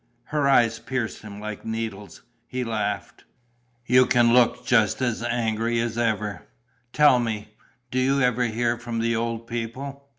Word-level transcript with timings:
Her 0.23 0.49
eyes 0.49 0.79
pierced 0.79 1.21
him 1.21 1.39
like 1.39 1.63
needles. 1.63 2.23
He 2.47 2.63
laughed: 2.63 3.23
"You 3.85 4.07
can 4.07 4.33
look 4.33 4.65
just 4.65 4.99
as 4.99 5.21
angry 5.21 5.79
as 5.79 5.95
ever.... 5.95 6.47
Tell 6.91 7.19
me, 7.19 7.49
do 7.91 7.99
you 7.99 8.19
ever 8.19 8.45
hear 8.45 8.79
from 8.79 8.97
the 8.97 9.15
old 9.15 9.45
people? 9.45 10.07